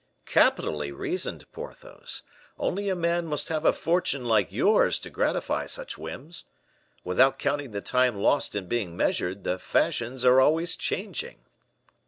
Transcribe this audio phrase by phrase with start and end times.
[0.25, 2.23] "Capitally reasoned, Porthos
[2.57, 6.43] only a man must have a fortune like yours to gratify such whims.
[7.03, 11.45] Without counting the time lost in being measured, the fashions are always changing."